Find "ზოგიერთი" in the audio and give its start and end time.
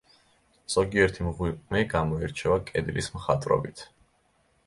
0.75-1.25